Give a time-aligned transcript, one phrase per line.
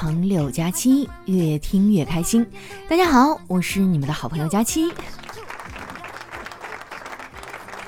[0.00, 2.46] 长六加七，越听越开心。
[2.88, 4.90] 大家好，我是你们的好朋友佳期。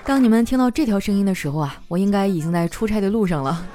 [0.05, 3.67] 当你们听到这条声音的时候啊，我应该已经在出差的路上了。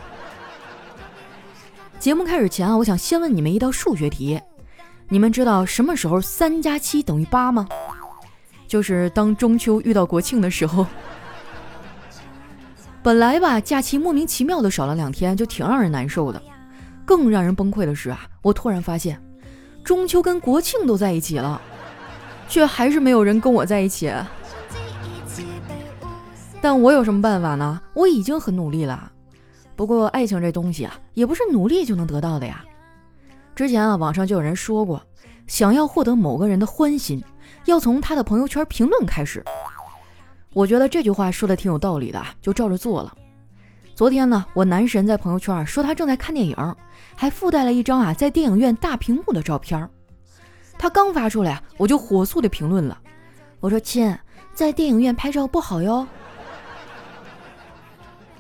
[1.98, 4.40] 节目开始前啊，我想先问你们一道数学题：
[5.10, 7.68] 你们知道什么时候三加七等于八吗？
[8.68, 10.86] 就是当中秋遇到国庆的时候。
[13.02, 16.40] 本来吧，假期莫名其妙的少了两天，就挺让人难受的。
[17.08, 19.18] 更让人崩溃的是啊，我突然发现，
[19.82, 21.62] 中秋跟国庆都在一起了，
[22.50, 24.14] 却还是没有人跟我在一起。
[26.60, 27.82] 但我有什么办法呢？
[27.94, 29.10] 我已经很努力了。
[29.74, 32.62] 不过爱情这东西啊，也不是努力就能得到的呀。
[33.56, 35.02] 之前啊，网上就有人说过，
[35.48, 37.24] 想要获得某个人的欢心，
[37.64, 39.42] 要从他的朋友圈评论开始。
[40.52, 43.16] 我觉得这句话说的挺有道理的，就照着做了。
[43.94, 46.56] 昨天呢，我男神在朋友圈说他正在看电影，
[47.18, 49.90] 还附带了一张啊在电影院大屏幕的照片。
[50.78, 52.96] 他刚发出来，我就火速的评论了，
[53.60, 54.16] 我说：“亲，
[54.54, 56.08] 在电影院拍照不好哟。”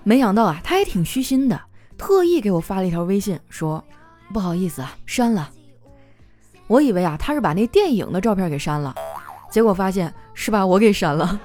[0.05, 1.59] 没想到啊，他还挺虚心的，
[1.97, 3.83] 特意给我发了一条微信，说
[4.31, 5.49] ：“不好意思啊，删了。”
[6.67, 8.93] 我以为啊他是把那电影的照片给删了，
[9.49, 11.39] 结果发现是把我给删了。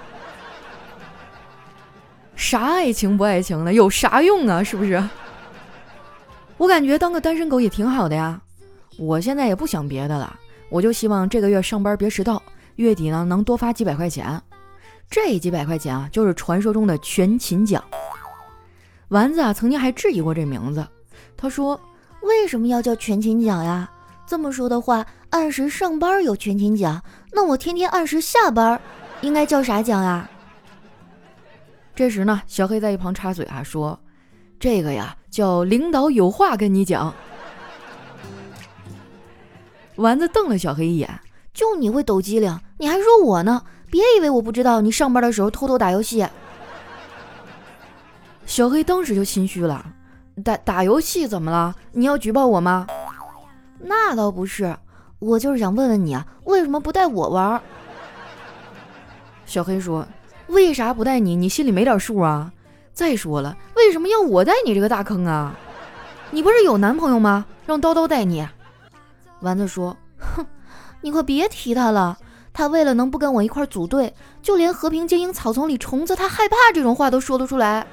[2.36, 4.62] 啥爱情不爱情的，有啥用啊？
[4.62, 5.02] 是不是？
[6.62, 8.40] 我感觉当个单身狗也挺好的呀。
[8.96, 10.38] 我现在也不想别的了，
[10.70, 12.40] 我就希望这个月上班别迟到，
[12.76, 14.40] 月底呢能多发几百块钱。
[15.10, 17.82] 这几百块钱啊，就是传说中的全勤奖。
[19.08, 20.86] 丸子啊，曾经还质疑过这名字，
[21.36, 21.78] 他说
[22.22, 23.90] ：“为什么要叫全勤奖呀？
[24.24, 27.02] 这么说的话，按时上班有全勤奖，
[27.32, 28.80] 那我天天按时下班，
[29.20, 30.30] 应该叫啥奖呀？”
[31.92, 33.98] 这时呢，小黑在一旁插嘴啊，说
[34.60, 37.12] ：“这个呀，叫领导有话跟你讲。”
[39.96, 41.20] 丸子瞪了小黑一眼
[41.52, 43.62] ：“就你会抖机灵，你还说我呢？
[43.90, 46.26] 别以为我不知道你上班的时候偷偷打游戏。”
[48.46, 49.84] 小黑当时就心虚了
[50.44, 51.74] ：“打打游戏怎么了？
[51.92, 52.86] 你要举报我吗
[53.80, 54.76] ？”“那倒不是，
[55.18, 57.60] 我就是想问问你啊，为什么不带我玩？”
[59.46, 60.06] 小黑说。
[60.48, 61.34] 为啥不带你？
[61.34, 62.52] 你心里没点数啊？
[62.92, 65.54] 再说了，为什么要我带你这个大坑啊？
[66.30, 67.44] 你不是有男朋友吗？
[67.66, 68.46] 让叨叨带你。
[69.40, 70.46] 丸子说：“哼，
[71.00, 72.18] 你可别提他了。
[72.52, 77.86] 他为了能不跟我一块组队，就连和平精英草丛里虫子他害怕这种话都说得出来。”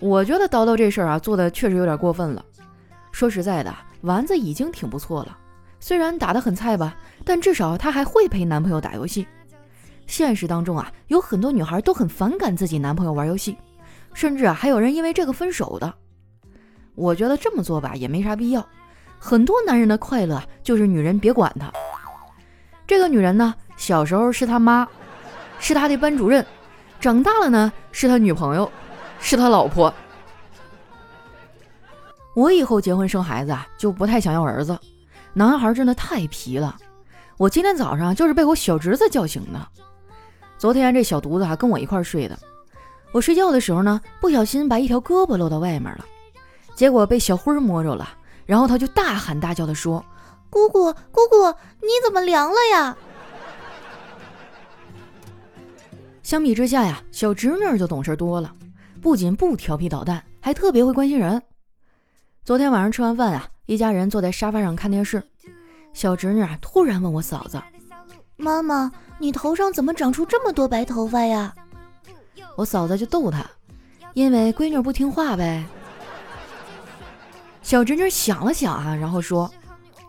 [0.00, 2.44] 我觉得叨叨这事儿啊，做的确实有点过分了。
[3.12, 5.36] 说实在的，丸子已经挺不错了，
[5.80, 9.26] 虽然打得很菜吧，但至少他还会陪男朋友打游戏。
[10.08, 13.56] 现实当中啊，有很多女孩都很反感自己男朋友玩游戏，
[14.14, 15.94] 甚至啊还有人因为这个分手的。
[16.96, 18.66] 我觉得这么做吧也没啥必要。
[19.20, 21.70] 很多男人的快乐就是女人别管他。
[22.86, 24.88] 这个女人呢，小时候是他妈，
[25.60, 26.44] 是他的班主任，
[26.98, 28.68] 长大了呢是他女朋友，
[29.20, 29.92] 是他老婆。
[32.34, 34.78] 我以后结婚生孩子啊，就不太想要儿子，
[35.34, 36.76] 男孩真的太皮了。
[37.36, 39.68] 我今天早上就是被我小侄子叫醒的。
[40.58, 42.36] 昨天这小犊子还跟我一块睡的，
[43.12, 46.04] 我睡觉的时候呢，不小心把一条胳膊露到外面了，
[46.74, 48.08] 结果被小辉摸着了，
[48.44, 50.04] 然后他就大喊大叫的说
[50.50, 51.48] ：“姑姑，姑姑，
[51.80, 52.96] 你怎么凉了呀？”
[56.24, 58.52] 相比之下呀，小侄女就懂事多了，
[59.00, 61.40] 不仅不调皮捣蛋，还特别会关心人。
[62.44, 65.22] 昨天晚上吃完饭啊，一家人坐在沙发上看电视，
[65.92, 67.62] 小侄女啊突然问我嫂子
[68.36, 71.52] ：“妈妈。”你头上怎么长出这么多白头发呀？
[72.56, 73.44] 我嫂子就逗他，
[74.14, 75.64] 因为闺女不听话呗。
[77.62, 79.50] 小侄女想了想啊，然后说：“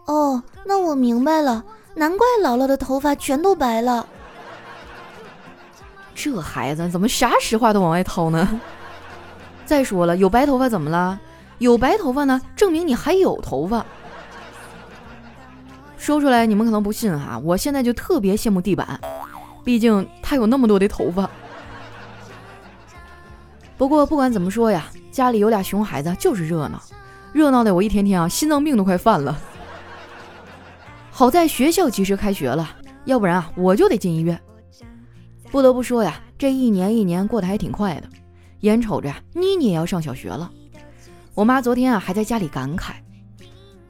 [0.06, 4.08] 哦，那我明白了，难怪姥姥的头发全都白了。
[6.16, 8.60] 这孩子怎么啥实话都往外掏呢？
[9.66, 11.20] 再说了，有白头发怎么了？
[11.58, 13.86] 有白头发呢，证明你还有头发。”
[16.00, 19.00] 说出来你们可能不信哈，我现在就特别羡慕地板，
[19.64, 21.30] 毕竟他有那么多的头发。
[23.78, 26.82] 不过不管怎么说呀，家里有俩熊孩子就是热闹，
[27.34, 29.38] 热闹的我一天天啊心脏病都快犯了。
[31.12, 34.40] 好在学校及时开学了，要不然啊我就得进医院。
[35.52, 38.08] 不得不说呀，这一年一年过得还挺快的，
[38.62, 40.50] 眼瞅着妮妮也要上小学了。
[41.36, 42.94] 我妈昨天啊还在家里感慨：“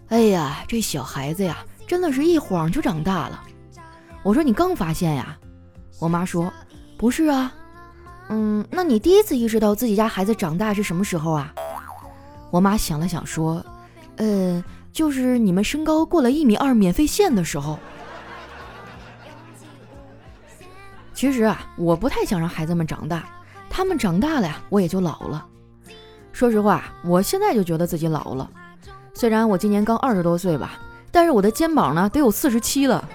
[0.09, 1.57] 哎呀，这小孩子呀。”
[1.89, 3.43] 真的是一晃就长大了。
[4.21, 5.35] 我说你刚发现呀？
[5.99, 6.53] 我妈说
[6.99, 7.51] 不是啊。
[8.29, 11.51] 嗯，那你第一次意识到自己家孩子长大是什么时候啊？
[12.51, 13.65] 我妈想了想说
[14.17, 17.79] ：“呃，就是你们身高过了一米二免费线的时候。
[21.15, 23.27] ”其实啊，我不太想让孩子们长大，
[23.67, 25.43] 他们长大了呀，我也就老了。
[26.31, 28.47] 说实话，我现在就觉得自己老了。
[29.15, 30.79] 虽然我今年刚二十多岁吧，
[31.11, 33.07] 但是我的肩膀呢得有四十七了，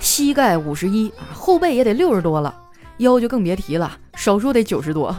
[0.00, 2.54] 膝盖五十一啊，后背也得六十多了，
[2.98, 5.16] 腰就更别提了，少说得九十多。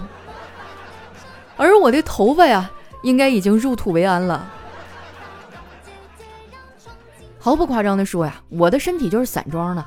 [1.58, 2.72] 而我的头发呀。
[3.02, 4.52] 应该已经入土为安了。
[7.38, 9.86] 毫不夸张的说呀，我的身体就是散装的。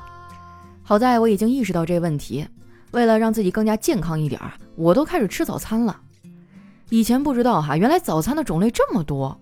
[0.83, 2.47] 好在我已经意识到这问题，
[2.91, 4.39] 为了让自己更加健康一点，
[4.77, 5.99] 我都开始吃早餐了。
[6.87, 9.37] 以前不知道哈，原来早餐的种类这么多。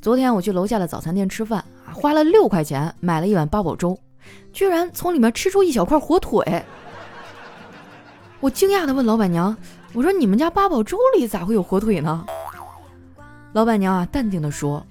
[0.00, 1.62] 昨天我去楼下的早餐店吃饭，
[1.92, 3.98] 花了六块钱买了一碗八宝粥，
[4.50, 6.42] 居然从里面吃出一小块火腿。
[8.40, 9.54] 我惊讶的问老板娘
[9.92, 12.24] ：“我说你们家八宝粥里咋会有火腿呢？”
[13.52, 14.82] 老板娘啊，淡定地说：“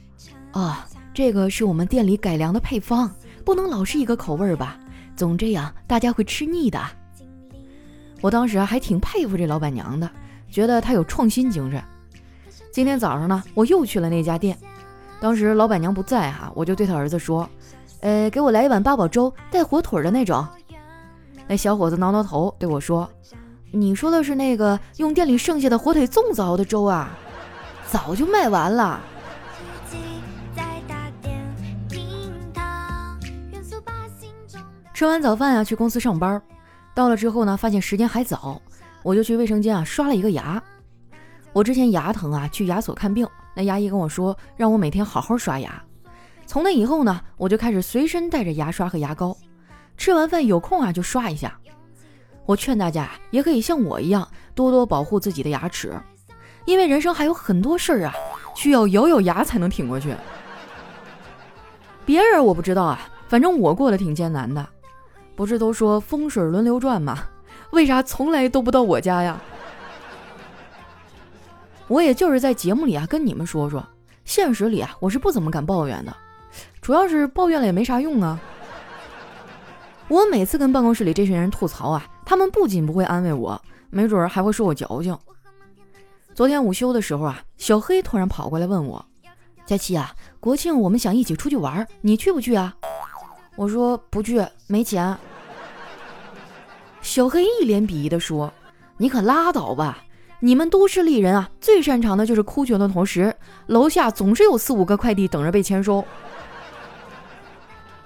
[0.53, 3.11] 啊，这个是我们店里改良的配方，
[3.43, 4.77] 不能老是一个口味吧？
[5.15, 6.79] 总这样大家会吃腻的。”
[8.21, 10.07] 我当时还挺佩服这老板娘的，
[10.51, 11.83] 觉得她有创新精神。
[12.71, 14.55] 今天早上呢，我又去了那家店，
[15.19, 17.47] 当时老板娘不在哈，我就对他儿子说
[18.01, 20.47] ：“呃，给我来一碗八宝粥，带火腿的那种。”
[21.47, 23.09] 那小伙子挠挠头对我说
[23.71, 27.09] ：“你说的是那个用店里剩下的火腿粽子熬的粥啊？”
[27.91, 29.01] 早就卖完了。
[34.93, 36.41] 吃完早饭啊，去公司上班。
[36.93, 38.61] 到了之后呢，发现时间还早，
[39.01, 40.61] 我就去卫生间啊刷了一个牙。
[41.51, 43.27] 我之前牙疼啊，去牙所看病，
[43.59, 45.83] 那牙医跟我说让我每天好好刷牙。
[46.45, 49.35] 从那以后呢，我就开始随身带着牙刷和牙膏，
[49.97, 51.59] 吃完饭有空啊就刷一下。
[52.45, 54.25] 我劝大家也可以像我一样，
[54.55, 55.93] 多多保护自己的牙齿。
[56.63, 58.13] 因为人生还有很多事儿啊，
[58.55, 60.15] 需要咬咬牙才能挺过去。
[62.05, 64.65] 别人我不知道啊，反正我过得挺艰难的。
[65.35, 67.25] 不是都说风水轮流转吗？
[67.71, 69.37] 为啥从来都不到我家呀？
[71.89, 73.85] 我也就是在节目里啊跟你们说说，
[74.23, 76.15] 现实里啊我是不怎么敢抱怨的，
[76.81, 78.39] 主要是抱怨了也没啥用啊。
[80.07, 83.59] 我每次跟办公室里这群人吐槽啊，他们不仅不会安慰我，
[83.89, 85.17] 没准还会说我矫情。
[86.35, 89.03] 昨天午休的时候啊，小黑突然跑过来问我
[89.65, 92.73] ：“佳琪啊，国庆我们想一起出去玩，你去不去啊？”
[93.57, 95.17] 我说：“不去，没钱。
[97.01, 98.51] ”小黑一脸鄙夷地说
[98.97, 100.03] ：“你可拉倒吧！
[100.41, 103.35] 你们都市丽人啊，最擅长的就是哭穷的同时，
[103.67, 106.03] 楼下总是有四五个快递等着被签收。”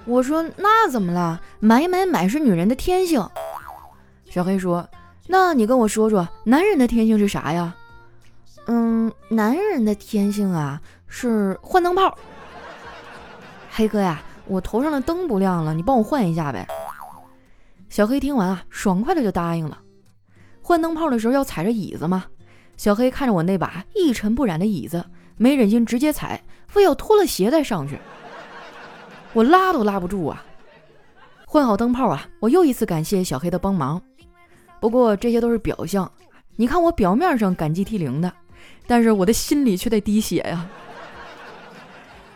[0.05, 1.39] 我说：“那怎么了？
[1.59, 3.25] 买买买是女人的天性。”
[4.29, 4.87] 小黑说
[5.27, 7.73] ：“那你跟我说说，男人的天性是啥呀？”
[8.65, 12.17] 嗯，男人的天性啊是换灯泡。
[13.71, 16.67] 黑哥呀，我头上的灯不亮了，你帮我换一下呗。
[17.89, 19.77] 小黑听完啊，爽快的就答应了。
[20.63, 22.25] 换灯泡的时候要踩着椅子嘛。
[22.77, 25.05] 小黑看着我那把一尘不染的椅子，
[25.37, 27.99] 没忍心直接踩，非要脱了鞋再上去。
[29.33, 30.43] 我拉都拉不住啊。
[31.45, 34.01] 换好灯泡啊，我又一次感谢小黑的帮忙。
[34.79, 36.11] 不过这些都是表象，
[36.55, 38.33] 你看我表面上感激涕零的。
[38.87, 40.65] 但是我的心里却在滴血呀！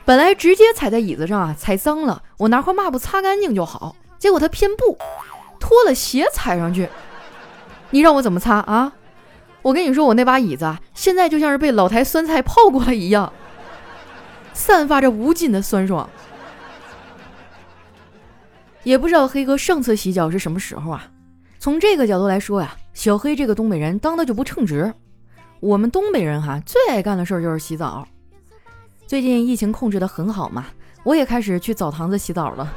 [0.06, 3.96] 本来直接踩在椅子上啊，踩脏了，我拿块抹布擦干净就好。
[4.20, 4.98] 结果他偏不，
[5.60, 6.88] 脱了鞋踩上去，
[7.90, 8.94] 你让我怎么擦啊？
[9.62, 13.32] 我跟你说，我那把椅子啊，现在就像是被老坛酸菜泡过了一样，
[14.54, 16.10] 散发着无尽的酸爽。
[18.84, 21.10] 也不知道黑哥上次洗脚是什么时候啊？
[21.60, 24.94] 从这个角度来说呀，小黑这个东北人当的就不称职。
[25.60, 28.08] 我们东北人哈最爱干的事儿就是洗澡。
[29.06, 30.68] 最近疫情控制的很好嘛，
[31.04, 32.72] 我也开始去澡堂子洗澡了。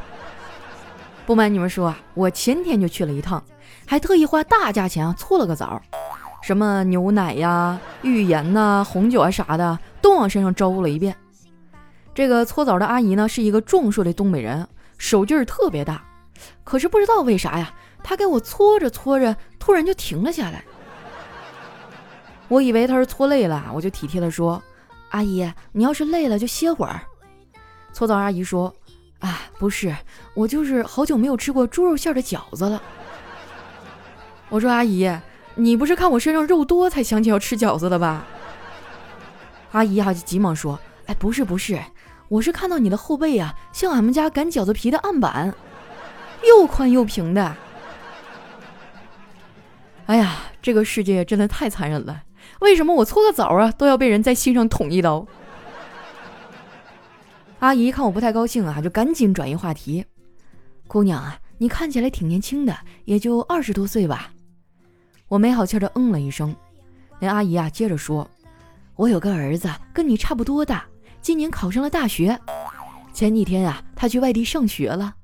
[1.31, 3.41] 不瞒你们说啊，我前天就去了一趟，
[3.87, 5.81] 还特意花大价钱啊搓了个澡，
[6.43, 11.17] 什么牛奶呀、浴盐呐、红酒啊啥的都往身上招呼了一遍。
[12.13, 14.67] 这个搓澡的阿姨呢是一个壮硕的东北人，
[14.99, 16.05] 手劲儿特别大，
[16.65, 17.73] 可是不知道为啥呀，
[18.03, 20.65] 她给我搓着搓着，突然就停了下来。
[22.49, 24.61] 我以为他是搓累了，我就体贴的说
[25.11, 27.01] ：“阿姨，你要是累了就歇会儿。”
[27.95, 28.75] 搓澡阿姨说
[29.21, 29.95] ：“啊，不是，
[30.35, 32.83] 我就是好久没有吃过猪肉馅的饺子了。”
[34.51, 35.11] 我说：“阿姨，
[35.55, 38.27] 你不是看我身上肉多才想起要吃饺子的吧？”
[39.73, 41.79] 阿姨哈就急忙说：“哎，不是不是，
[42.29, 45.55] 我是看到你的后背呀，像俺们家擀饺子皮的案板，
[46.49, 47.55] 又宽又平的。”
[50.07, 52.23] 哎呀，这个世界真的太残忍了。
[52.61, 55.25] 为什么我搓个澡啊都要被人在心上捅一刀？
[57.61, 60.05] 阿姨看我不太高兴啊，就赶紧转移话题。
[60.89, 62.75] 姑娘啊，你看起来挺年轻的，
[63.05, 64.33] 也就二十多岁吧？
[65.29, 66.57] 我没好气的嗯了一声。
[67.21, 68.29] 那阿姨啊接着说
[68.97, 70.87] ：“我有个儿子，跟你差不多大，
[71.21, 72.37] 今年考上了大学。
[73.13, 75.15] 前几天啊，他去外地上学了。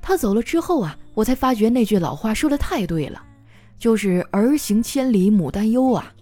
[0.00, 3.20] 他走了之后啊，我才发觉那句老话说的太对了，
[3.76, 6.14] 就是儿行千里母担忧啊。”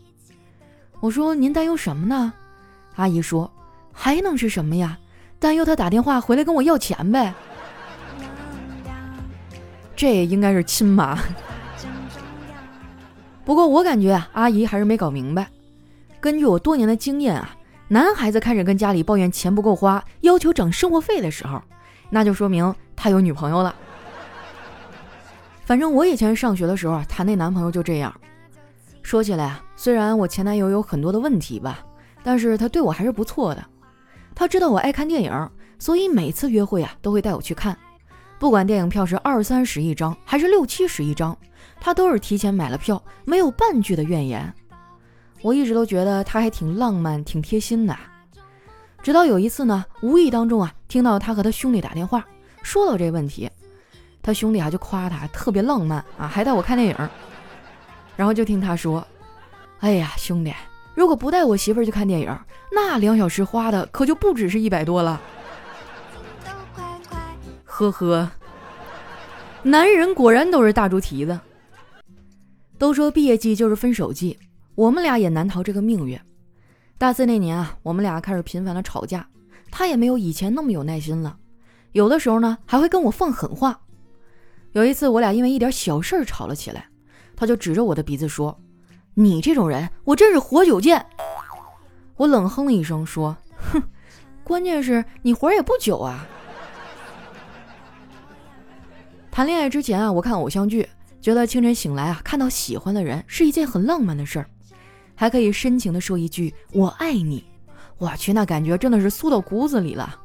[1.01, 2.33] 我说：“您担忧什么呢？”
[2.97, 3.53] 阿姨说
[3.93, 4.99] ：“还能是什么呀？”
[5.41, 7.35] 担忧他打电话回来跟我要钱呗，
[9.97, 11.19] 这应该是亲妈。
[13.43, 15.49] 不过我感觉啊，阿姨还是没搞明白。
[16.21, 17.57] 根据我多年的经验啊，
[17.89, 21.61] 男孩子开始跟家里抱怨钱不够花，要求涨生活费的时候，
[22.11, 23.75] 那就说明他有女朋友了。
[25.65, 28.15] 反正我以前上学的时候谈那男朋友就这样。
[29.03, 31.79] 说起来啊，虽然我前男友有很多的问题吧，
[32.23, 33.65] 但是他对我还是不错的。
[34.41, 37.77] 他知道我爱看电影，所以每次约会啊都会带我去看，
[38.39, 41.37] 不管电影票是二三十一张还是六七十一张，
[41.79, 44.51] 他都是提前买了票，没有半句的怨言。
[45.43, 47.95] 我一直都觉得他还挺浪漫、挺贴心的。
[49.03, 52.25] 直到有一次呢，无意当中啊听到他和他兄弟打电话，
[52.63, 53.51] 说到这问题，
[54.23, 56.97] 他兄弟啊就夸他特别浪漫啊，还带我看电影。
[58.17, 59.07] 然后就听他说
[59.81, 60.51] ：“哎呀，兄弟。”
[60.95, 62.39] 如果不带我媳妇儿去看电影，
[62.73, 65.21] 那两小时花的可就不只是一百多了。
[67.65, 68.31] 呵呵，
[69.63, 71.39] 男人果然都是大猪蹄子。
[72.77, 74.39] 都说毕业季就是分手季，
[74.75, 76.19] 我们俩也难逃这个命运。
[76.99, 79.27] 大四那年啊，我们俩开始频繁的吵架，
[79.71, 81.39] 他也没有以前那么有耐心了，
[81.93, 83.81] 有的时候呢还会跟我放狠话。
[84.73, 86.89] 有一次我俩因为一点小事儿吵了起来，
[87.35, 88.59] 他就指着我的鼻子说。
[89.15, 91.05] 你这种人，我真是活久见。
[92.17, 93.37] 我冷哼了一声，说
[93.73, 93.83] ：“哼，
[94.45, 96.27] 关键是你活也不久啊。”
[99.31, 100.89] 谈恋爱之前啊，我看偶像剧，
[101.21, 104.47] 觉得清晨醒来啊，看到喜欢的人是一件很浪漫的事儿，
[105.15, 107.45] 还可以深情的说一句“我爱你”。
[107.99, 110.19] 我去，那感觉真的是酥到骨子里了。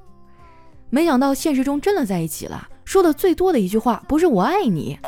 [0.90, 5.00] 没想到现实中真的在一起了，说的最多的一句话不是“我爱你”，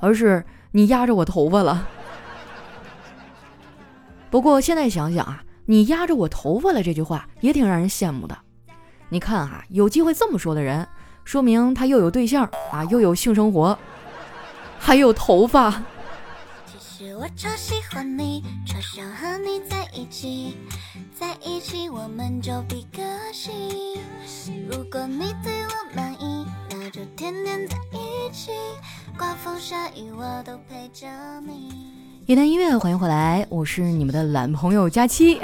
[0.00, 1.88] 而是“你压着我头发了”。
[4.30, 8.38] 不过现在想想啊，你压着我头发了这句话也挺让人羡慕的。
[9.08, 10.86] 你看啊，有机会这么说的人，
[11.24, 13.76] 说明他又有对象啊，又有性生活，
[14.78, 15.82] 还有头发。
[16.66, 20.56] 其实我超喜欢你，超想和你在一起，
[21.12, 23.98] 在一起我们就比个心。
[24.70, 28.52] 如果你对我满意，那就天天在一起，
[29.18, 31.08] 刮风下雨我都陪着
[31.40, 31.99] 你。
[32.26, 35.40] 一段音乐，欢迎回来，我是你们的懒朋友佳期。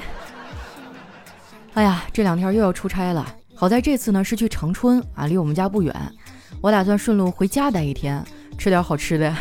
[1.74, 5.94] 哎呀，这两天又要出差了，好在这次呢是去长春啊，离我们家不远。
[6.60, 8.24] 我打算顺路回家待一天，
[8.56, 9.34] 吃点好吃的。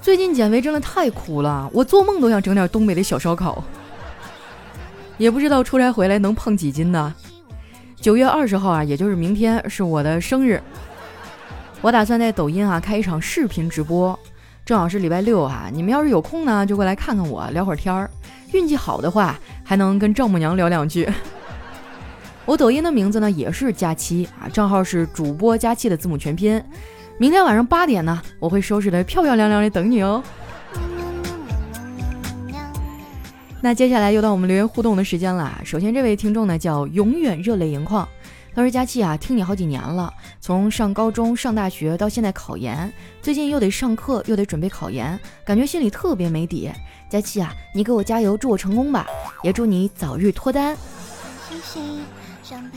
[0.00, 3.62] 最近减肥真的太苦了，我做梦都想整点东北的小烧烤。
[5.18, 7.14] 也不知道出差回来能胖几斤呢？
[7.96, 10.62] 九月二十号啊，也就是明天是我的生日，
[11.82, 14.18] 我打算在抖音啊开一场视频直播。
[14.64, 18.10] 正好是礼拜六哈，你们要是有空呢，就过来看看我，聊会儿天儿。
[18.52, 21.06] 运气好的话，还能跟丈母娘聊两句。
[22.46, 26.62] 我抖音的名字呢也是佳期啊，账号是主播佳期的字母全拼。
[27.18, 30.22] 明天晚上八点呢，我会收拾的漂漂亮亮的等你哦。
[33.60, 35.60] 那接下来又到我们留言互动的时间了。
[35.62, 38.08] 首先这位听众呢叫永远热泪盈眶。
[38.54, 46.70] 他说：“佳琪啊，听你好几年了，从上高中、上大学到现在考研，最近又得上课，又得准备考研，感觉心里特别没底。
[47.10, 49.08] 佳琪啊，你给我加油，祝我成功吧，
[49.42, 50.76] 也祝你早日脱单。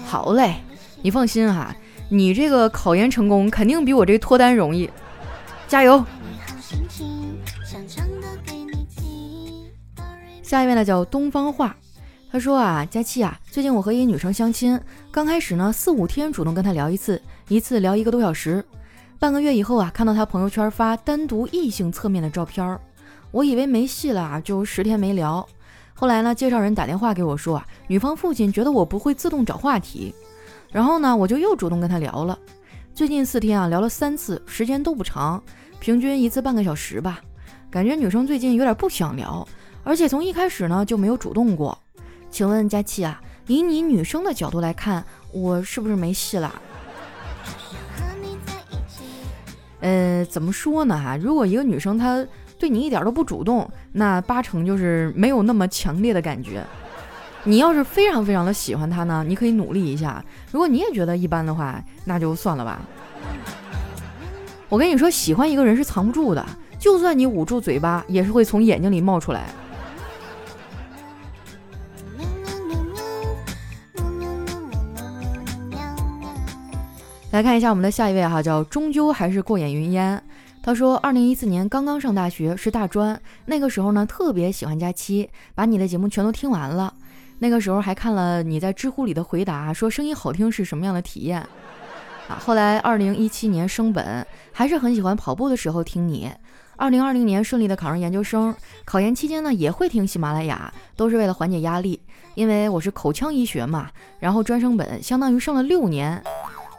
[0.05, 0.55] 好嘞，
[1.03, 1.75] 你放心哈，
[2.09, 4.89] 你这个考研成功肯定比我这脱单容易，
[5.67, 6.03] 加油。
[10.41, 11.75] 下一位呢，叫东方画。”
[12.29, 14.79] 他说啊，佳期啊，最近我和一女生相亲，
[15.11, 18.63] 刚开始呢四五天主动跟她聊一次，一次聊一个多小时，
[19.17, 22.77] 半个月以后啊，看到她朋友圈发单独异性侧面的照片，
[23.31, 25.47] 我以为没戏了啊，就十天没聊。
[25.93, 30.13] 后来呢，介绍人打电话给我说啊，女方父亲觉得我不会自动找话题，
[30.69, 32.37] 然后呢，我就又主动跟他聊了。
[32.93, 35.41] 最近四天啊，聊了三次，时间都不长，
[35.79, 37.21] 平均一次半个小时吧。
[37.71, 39.47] 感觉女生最近有点不想聊，
[39.83, 41.77] 而且从一开始呢就没有主动过。
[42.29, 46.53] 请问佳琪啊，以你女生的角度来看，我是不是没戏了？
[49.79, 51.17] 呃，怎么说呢哈？
[51.17, 52.25] 如果一个女生她
[52.57, 56.63] 对你一点都不主动，那八成就是没有那么强烈的感觉。
[57.43, 60.23] 你要是非常非常的喜欢他呢，你可以努力一下。
[60.51, 62.81] 如果你也觉得一般的话，那就算了吧。
[64.67, 66.45] 我跟你说，喜欢一个人是藏不住的，
[66.77, 69.45] 就算你捂住嘴巴，也是会从眼睛里冒出来。
[77.37, 80.19] 来看一下我们的下一位哈，叫终究还是过眼云烟。
[80.63, 86.91] 他说，二零一四年刚刚上大学，是大专，那个时候呢特别喜欢佳期，把你的节目全都听完了。
[87.37, 91.39] 那个时候还看了你在知乎里的回答，说声音好听是什么样的体验
[92.27, 92.41] 啊？
[92.43, 96.31] 后来二零一七年升本，还是很喜欢跑步的时候听你。
[96.75, 101.99] 二零二零年顺利的考上研究生，考研期间呢也会听喜马拉雅，都是为了缓解压力，
[102.33, 106.19] 因为我是口腔医学嘛，然后专升本相当于上了六年。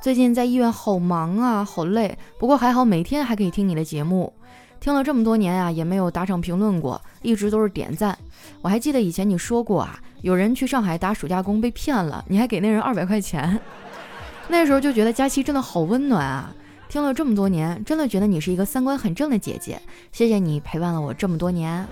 [0.01, 2.17] 最近在医院好忙啊，好累。
[2.39, 4.33] 不过还好，每天还可以听你的节目，
[4.79, 8.17] 听了这么多年啊，也没有打赏评论过，一直都是点赞。
[8.63, 13.61] 我还记得以前你说过啊，有人去上海打暑假工被骗了，你还给那人二百块钱。
[14.47, 16.55] 那时候就觉得佳期真的好温暖啊。
[16.89, 19.79] 听了这么多年，真的觉得你是一个三观很正的姐姐。
[20.11, 21.87] 谢谢你陪伴了我这么多年。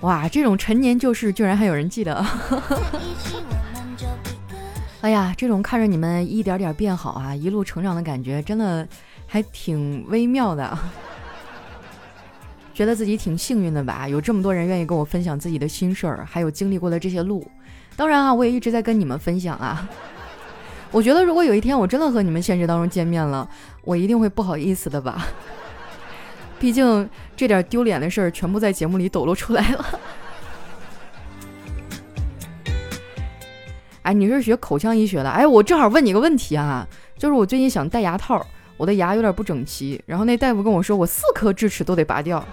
[0.00, 2.22] 哇，这种陈年旧事居然还有人记得。
[5.02, 8.86] 哎呀，这种看着你们一点点变好啊，一路成长的感觉，真的
[9.26, 10.78] 还挺微妙的。
[12.74, 17.46] 觉得自己挺幸运的吧，有这么多人愿意跟我分享自己的心事儿，还有经历过的这些路。
[17.96, 19.88] 当然啊，我也一直在跟你们分享啊。
[20.92, 23.48] 我觉得如果有一天我真的和你们现实当中见面了，
[23.82, 25.26] 我一定会不好意思的吧。
[26.60, 30.00] 毕竟这点丢脸的事儿全部在节目里抖露出来了。
[34.10, 35.30] 哎，你是学口腔医学的？
[35.30, 36.84] 哎，我正好问你个问题啊，
[37.16, 38.44] 就是我最近想戴牙套，
[38.76, 42.44] 我的牙有点不整齐，然后那大夫跟我说，我四颗智齿都得拔掉，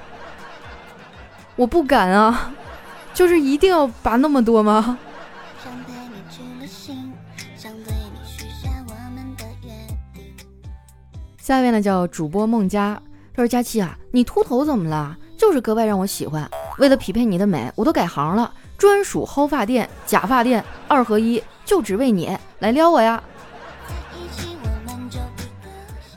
[1.55, 2.53] 我不敢啊，
[3.11, 4.99] 就是一定要拔那么多吗？
[11.39, 13.01] 下一位呢叫主播孟佳，
[13.33, 15.17] 他说佳期啊，你秃头怎么了？
[15.35, 18.53] 就是格外让我喜欢，为了匹配你的美，我都改行了。
[18.77, 23.22] 专属薅发店、假发店二合一，就只为你来撩我呀！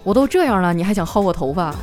[0.02, 1.74] 我都这样了，你还想薅我头发？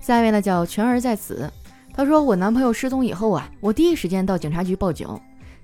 [0.00, 1.50] 下一位呢，叫全儿在此。
[1.94, 5.08] 他说我男朋友失踪以后啊，我第一时间到警察局报警。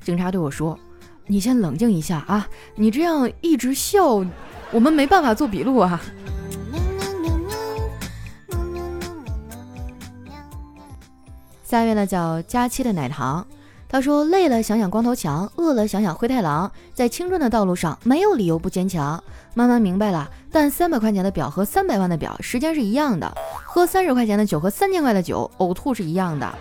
[0.02, 0.78] 警察对我说
[1.26, 4.24] ：“你先冷静一下啊，你这样一直笑，
[4.70, 6.00] 我们没办法做笔录啊。”
[11.70, 13.46] 下一位呢叫佳期的奶糖，
[13.88, 19.22] 他说累了想想光头强，饿了想想灰太狼，在青春的道路上没有理由不坚强。
[19.54, 23.32] 慢慢明白了，但三百块钱的表和三百万的表时间是一样的，
[23.64, 26.52] 喝三十块钱的酒和三千块的酒呕吐是一样的，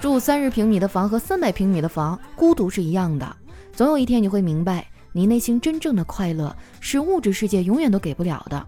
[0.00, 3.36] 住三十平米的房和三百平米的房孤独是一样的。
[3.72, 8.66] 总有一天你会明白，你内心真正的快乐是物质世界永远都给不了的。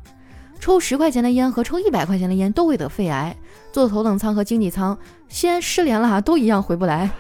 [0.61, 3.37] 抽十块钱的烟和抽一百块钱的烟都会得肺癌，
[3.73, 4.97] 坐头等舱和经济舱，
[5.29, 7.11] 先失联了哈，都一样回不来。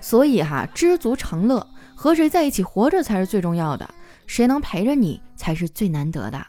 [0.00, 3.88] 所以哈，知足常乐，和谁在一起活着才是最重要的，
[4.26, 6.46] 谁能陪着你才是最难得的。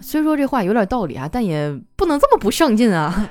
[0.00, 3.28] 虽说这话有点道理啊，但也不能这么不上进啊，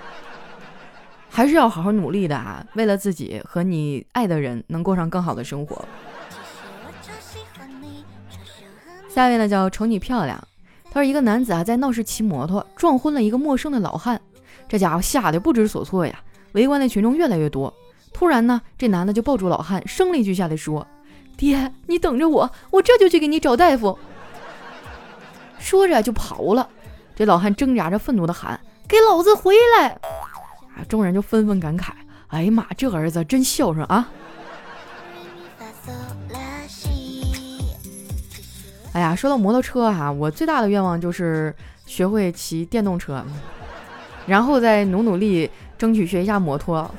[1.29, 5.83] 还是要好好努力的啊，为了自己和你爱的人能过上更好的生活。
[9.09, 10.41] 下一位呢叫瞅你漂亮，
[10.85, 14.21] 他说一个男子啊在闹市骑摩托撞昏了一个陌生的老汉，
[14.67, 16.19] 这家伙吓得不知所措呀，
[16.53, 17.73] 围观的群众越来越多。
[18.13, 20.85] 突然呢，这男的就抱住老汉，声泪俱下的说
[21.37, 23.97] ：“爹，你等着我，我这就去给你找大夫。”
[25.57, 26.69] 说着就跑了。
[27.15, 29.89] 这老汉挣扎着愤怒的喊：“给老子回来！”
[30.75, 31.91] 啊，众人就纷纷感慨
[32.29, 34.09] ：“哎呀妈，这儿子真孝顺啊！”
[38.93, 41.54] 哎呀，说到摩托车哈，我最大的愿望就是
[41.86, 43.23] 学会骑电动车，
[44.25, 46.89] 然后再努努力争取学一下摩托。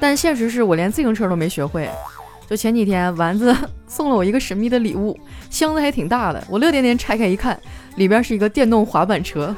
[0.00, 1.88] 但现实是我连自行车都没学会。
[2.48, 3.54] 就前几天，丸子
[3.88, 5.18] 送了我一个神秘的礼物，
[5.50, 6.44] 箱子还挺大的。
[6.48, 7.58] 我乐颠颠拆开一看，
[7.96, 9.54] 里边是一个电动滑板车。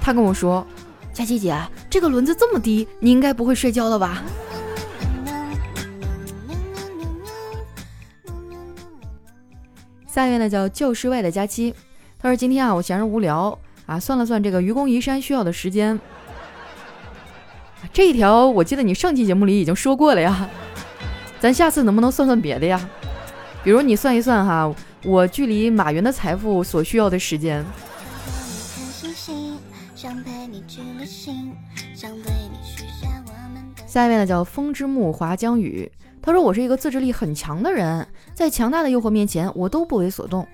[0.00, 0.64] 他跟我说
[1.12, 1.56] ：“佳琪姐，
[1.90, 4.22] 这个轮子这么低，你应该不会摔跤了吧？”
[10.12, 11.74] 下一位呢叫教室外的佳期，
[12.18, 15.98] 他说今天啊我闲着无聊啊，算了算这个愚公移山需要的时间，
[17.94, 20.46] 这一条我记得你上期节目里已经说过了呀。
[21.40, 22.78] 咱下次能不能算算别的呀？
[23.64, 24.70] 比如你算一算哈，
[25.02, 27.64] 我距离马云的财富所需要的时间。
[33.86, 35.90] 下一位呢叫风之木华江雨，
[36.22, 40.46] 他说我是一个自制力很强的人，在强大的诱惑面前我都不为所动。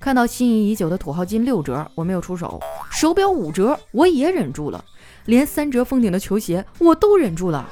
[0.00, 2.58] 看到心仪已久的土豪金六折，我没有出手；
[2.90, 4.82] 手表五折，我也忍住了；
[5.26, 7.68] 连三折封顶的球鞋我都忍住了。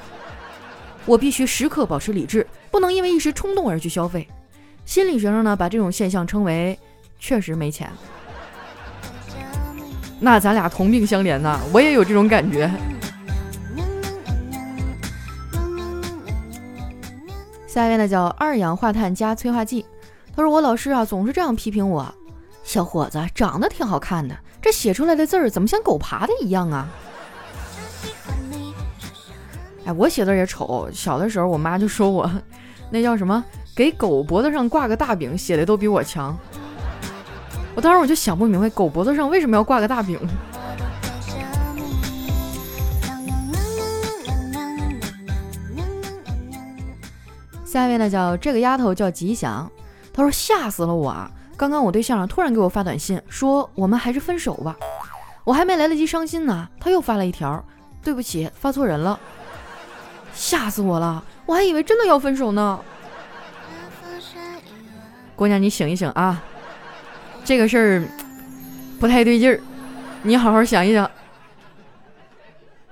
[1.06, 4.28] 我必须时刻保持理智，不能因为一时冲动而去消费。
[4.84, 6.78] 心理学上呢，把这种现象称为
[7.18, 7.90] “确实没钱”。
[10.20, 12.70] 那咱俩同病相怜呐，我也有这种感觉。
[17.68, 19.84] 下一位呢叫二氧化碳加催化剂，
[20.34, 22.12] 他说我老师啊总是这样批评我，
[22.64, 26.88] 小伙子长得挺好看的，这写出来的字儿怎么像狗爬的一样啊？
[29.84, 32.28] 哎，我写字也丑，小的时候我妈就说我
[32.90, 33.44] 那叫什么，
[33.76, 36.34] 给狗脖子上挂个大饼，写的都比我强。
[37.74, 40.18] 我当时我就想不明白，狗脖子上为什么要挂个大饼？
[47.68, 49.70] 下一位呢，叫这个丫头叫吉祥，
[50.10, 51.30] 她说吓死了我啊！
[51.54, 54.74] 刚刚我对象突然给我发短信说我们还是分手吧，
[55.44, 57.62] 我还没来得及伤心呢，他又发了一条，
[58.02, 59.20] 对不起，发错人了，
[60.32, 62.80] 吓死我了，我还以为真的要分手呢。
[65.36, 66.42] 姑娘，你醒一醒啊！
[67.44, 68.02] 这个事儿
[68.98, 69.60] 不太对劲儿，
[70.22, 71.08] 你好好想一想。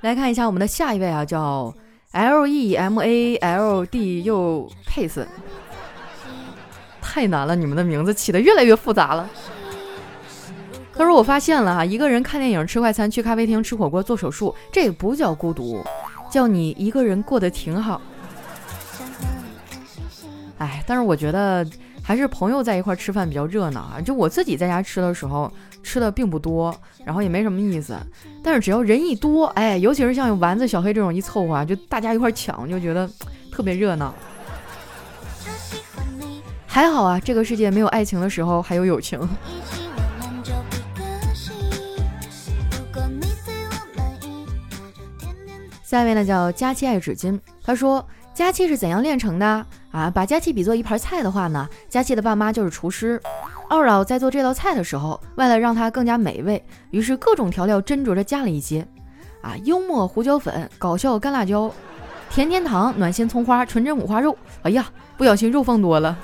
[0.02, 1.72] 来看一下我们的下一位啊，叫
[2.16, 5.26] L E M A L D U Pace，
[7.02, 9.28] 太难了，你们的名字起的越来越复杂了。
[10.94, 15.84] 他说：“我发现了哈，一个人看电影、吃快餐、去咖啡厅、吃火锅、做手术，这也不叫孤独，
[16.30, 18.00] 叫你一个人过得挺好。”
[20.56, 21.66] 哎，但是我觉得。
[22.02, 24.00] 还是朋友在一块吃饭比较热闹啊！
[24.00, 25.52] 就我自己在家吃的时候，
[25.86, 27.96] 吃的并不多，然后也没什么意思。
[28.42, 33.08] 但是只要人一多，哎，尤其是像丸子、小黑这种一凑合，就大家一块抢，就觉得
[33.52, 34.12] 特别热闹。
[36.66, 39.16] 还好啊，这个世界没有爱情的时候还有友情。
[45.84, 48.04] 下一位呢叫佳期爱纸巾，他说。
[48.34, 49.46] 佳期是怎样炼成的
[49.90, 50.10] 啊？
[50.10, 53.18] 把佳期比作一盘菜的话呢，佳期的爸妈就是厨师。
[53.68, 58.86] 二老在做这道菜的时候，为了让它更加美味，于是各种调料斟酌着加了一些。
[59.42, 61.70] 啊，幽默胡椒粉，搞笑干辣椒，
[62.30, 64.36] 甜甜糖，暖心葱花，纯真五花肉。
[64.62, 66.16] 哎呀，不小心肉放多了。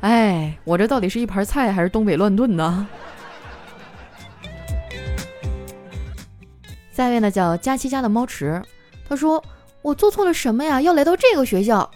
[0.00, 2.86] 哎，我这到底是一盘菜还是东北乱炖呢？
[6.90, 8.62] 下一位呢叫佳期家的猫池，
[9.08, 9.42] 他说。
[9.82, 10.80] 我做错了什么呀？
[10.80, 11.90] 要来到这个学校？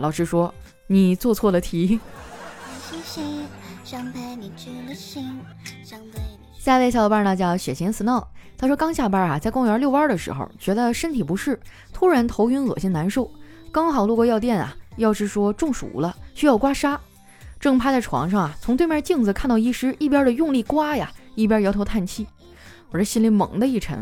[0.00, 0.52] 老师说
[0.88, 2.00] 你做错了题。
[3.90, 5.40] 想陪你去旅行，
[5.82, 6.20] 想对
[6.56, 8.24] 下一位小伙伴呢叫雪晴 Snow，
[8.56, 11.58] 他说刚下班啊，在公园遛弯的时候，觉得身体不适，
[11.92, 13.28] 突然头晕恶心难受，
[13.72, 16.96] 刚好路过药店啊，药师说中暑了，需要刮痧，
[17.58, 22.24] 正趴在床上啊，从对面镜子看到医师一边的用力刮呀，一边摇头叹气，
[22.92, 23.98] 我这心里猛地一沉，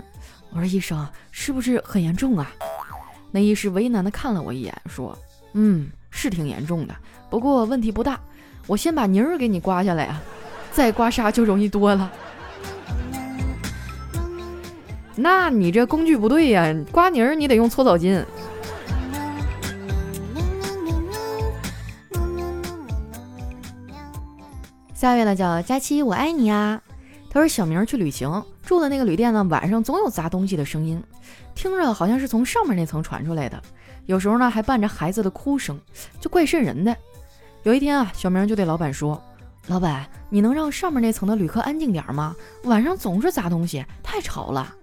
[0.51, 2.53] 我说医生是不是很严重啊？
[3.31, 5.19] 那医师为难的看了我一眼，说
[5.55, 6.95] ：“嗯，是挺严重的，
[7.31, 8.21] 不过问题不大。
[8.69, 10.23] 我先把泥儿给你刮下来啊，
[10.71, 12.13] 再刮痧就容易多了。”
[15.21, 18.25] 那你这工具不对呀，刮泥儿你得用搓澡巾。
[24.95, 26.81] 下一位呢叫佳期，我爱你啊。
[27.31, 31.03] 他说小明去旅行，住的那个旅店呢，晚上总有砸东西的声音。
[31.55, 33.61] 听着好像是从上面那层传出来的，
[34.07, 35.81] 有时候呢还伴着孩子的哭声，
[36.21, 36.97] 就怪瘆人的。
[37.69, 39.23] 有一天啊，小明就对老板说
[39.69, 42.35] ：“老板，你能让上面那层的旅客安静点吗？
[42.65, 44.75] 晚上总是砸东西，太吵了。”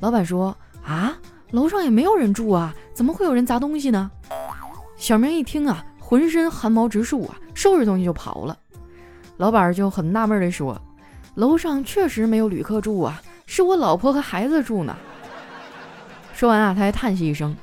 [0.00, 1.16] 老板说：“啊，
[1.52, 4.10] 楼上也没有人住啊，怎么会有人砸东西呢？”
[4.94, 8.54] 小明一听啊，浑身汗毛直竖啊，收拾东西就跑了。
[9.38, 10.78] 老板就很纳闷的说
[11.34, 14.94] ：“楼上确实没有旅客住啊，是我老婆和孩子住呢。”
[16.36, 17.56] 说完啊，他还叹息一声：“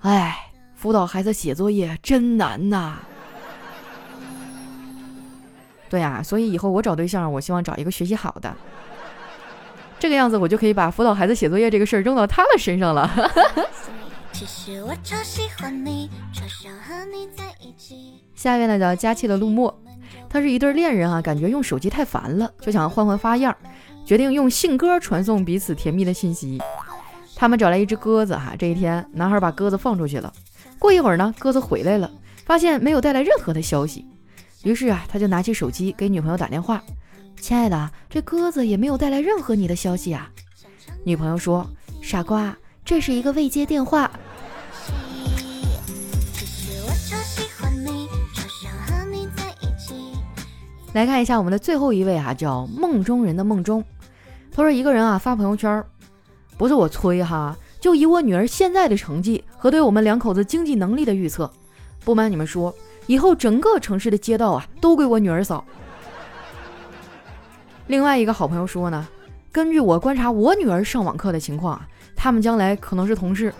[0.00, 0.34] 哎，
[0.74, 2.96] 辅导孩子写作业真难呐。”
[5.88, 8.54] 对呀，所以以后我找对象，我希望找一个学习好的，
[9.98, 13.10] 这个样子我就可以把辅导孩子写作业这个事儿扔到他的身上了。
[18.34, 19.82] 下一位呢叫佳期的陆墨，
[20.28, 23.56] 他是一对恋人啊，感觉用手机太烦了，就想换换花样，
[24.04, 26.60] 决定用信鸽传送彼此甜蜜的信息。
[27.34, 30.32] 他们找来一只鸽子，哈，这一天，男孩把鸽子放出去了，
[30.78, 32.10] 过一会儿呢，鸽子回来了，
[32.44, 34.06] 发现没有带来任何的消息，
[34.62, 36.82] 于是啊，他就拿起手机给女朋友打电话
[37.40, 40.30] ：“亲爱的，这鸽子也没有带来任何你的消息啊。”
[41.04, 41.68] 女朋友说
[42.02, 44.10] ：“傻瓜，这是一个未接电话。”
[50.92, 53.84] 来看一下我们的最后一位哈，叫梦中人的梦中。
[54.50, 55.84] 他说一个人啊发朋友圈，
[56.56, 61.52] 不是我吹哈，就以我女儿现在的成绩和对我们两口子经济能力的预测，
[62.02, 62.74] 不瞒你们说，
[63.06, 65.64] 以后整个城市的街道啊都归我女儿扫。
[67.86, 69.06] 另外一个好朋友说呢，
[69.52, 73.54] 根据我观察我女儿上网课的情况啊，他们将来可能是同事。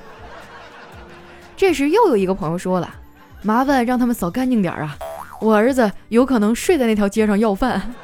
[1.57, 2.95] 这时又有一个朋友说了，
[3.43, 4.99] 麻烦让他们扫干净点啊。
[5.41, 7.95] 我儿子有可能睡在那条街上要饭，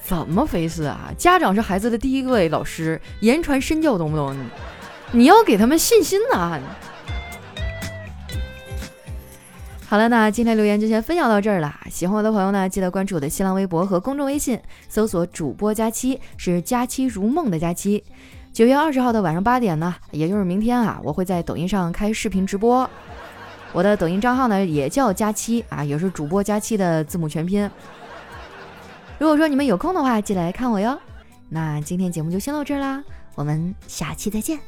[0.00, 1.10] 怎么回事啊？
[1.18, 4.36] 家长是孩子的第一位老师，言传身教，懂不懂？
[5.12, 6.60] 你要给他们信心呐！
[9.88, 11.72] 好了，那今天留言就先分享到这儿了。
[11.88, 18.02] 喜欢我的朋友呢，记得关注我的新浪微博和公众微信，搜索“主播佳期”，是“佳期如梦”的佳期。
[18.52, 22.88] 九月二十号的晚上八点呢，也就是明天啊，我会在抖音上开视频直播。
[23.72, 27.70] 我的抖音账号呢也叫佳期啊，也是主播佳期的字母全拼。
[29.18, 30.98] 如果说你们有空的话，记得来看我哟。
[31.48, 33.04] 那今天节目就先到这儿啦，
[33.36, 34.58] 我们下期再见。